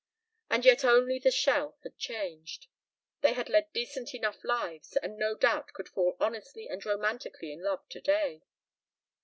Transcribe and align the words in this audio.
And 0.49 0.65
yet 0.65 0.83
only 0.83 1.19
the 1.19 1.29
shell 1.29 1.77
had 1.83 1.95
changed. 1.95 2.65
They 3.21 3.33
had 3.33 3.49
led 3.49 3.71
decent 3.71 4.15
enough 4.15 4.43
lives 4.43 4.97
and 4.97 5.15
no 5.15 5.35
doubt 5.35 5.73
could 5.73 5.89
fall 5.89 6.17
honestly 6.19 6.67
and 6.67 6.83
romantically 6.83 7.53
in 7.53 7.61
love 7.63 7.87
today. 7.87 8.41